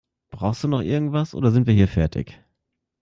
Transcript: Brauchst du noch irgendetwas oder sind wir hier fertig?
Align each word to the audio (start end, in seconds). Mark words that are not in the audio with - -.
Brauchst 0.31 0.63
du 0.63 0.67
noch 0.67 0.81
irgendetwas 0.81 1.35
oder 1.35 1.51
sind 1.51 1.67
wir 1.67 1.75
hier 1.75 1.87
fertig? 1.87 2.41